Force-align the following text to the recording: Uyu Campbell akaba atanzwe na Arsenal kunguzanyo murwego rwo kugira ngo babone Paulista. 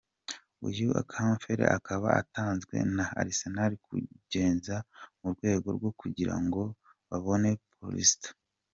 Uyu 0.67 0.87
Campbell 1.11 1.61
akaba 1.77 2.07
atanzwe 2.21 2.75
na 2.95 3.05
Arsenal 3.21 3.71
kunguzanyo 3.85 4.77
murwego 5.19 5.67
rwo 5.77 5.91
kugira 5.99 6.35
ngo 6.43 6.61
babone 7.09 7.49
Paulista. 7.75 8.29